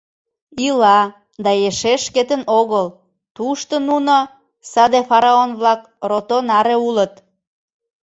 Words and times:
Ила, 0.67 0.99
да 1.43 1.51
эше 1.67 1.93
шкетын 2.05 2.41
огыл, 2.59 2.85
тушто 3.35 3.75
нуно, 3.89 4.15
саде 4.71 5.01
фараон-влак, 5.09 5.81
рото 6.09 6.37
наре 6.49 6.75
улыт. 6.87 7.13